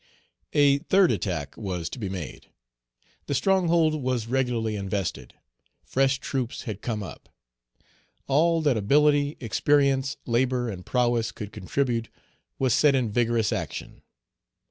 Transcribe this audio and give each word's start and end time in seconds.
A 0.53 0.79
third 0.79 1.11
attack 1.11 1.55
was 1.57 1.87
to 1.91 1.99
be 1.99 2.09
made. 2.09 2.47
The 3.27 3.35
stronghold 3.35 4.01
was 4.01 4.25
regularly 4.25 4.75
invested. 4.75 5.35
Fresh 5.83 6.17
troops 6.17 6.63
had 6.63 6.81
come 6.81 7.03
up. 7.03 7.29
All 8.25 8.61
that 8.63 8.77
ability, 8.77 9.37
experience, 9.39 10.17
labor, 10.25 10.69
and 10.71 10.83
prowess 10.83 11.31
could 11.31 11.51
contribute 11.53 12.09
was 12.57 12.73
set 12.73 12.95
in 12.95 13.11
vigorous 13.11 13.53
action. 13.53 14.01